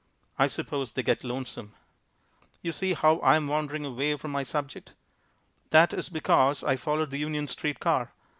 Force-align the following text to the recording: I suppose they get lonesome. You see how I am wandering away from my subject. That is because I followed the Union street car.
I 0.39 0.47
suppose 0.47 0.93
they 0.93 1.03
get 1.03 1.23
lonesome. 1.23 1.75
You 2.63 2.71
see 2.71 2.93
how 2.93 3.19
I 3.19 3.35
am 3.35 3.45
wandering 3.45 3.85
away 3.85 4.17
from 4.17 4.31
my 4.31 4.41
subject. 4.41 4.93
That 5.69 5.93
is 5.93 6.09
because 6.09 6.63
I 6.63 6.75
followed 6.75 7.11
the 7.11 7.19
Union 7.19 7.47
street 7.47 7.79
car. 7.79 8.11